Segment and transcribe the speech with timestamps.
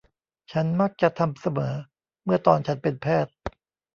[0.51, 1.73] ฉันมักจะทำเสมอ
[2.23, 3.33] เมื่อตอนฉันเป็นแพทย์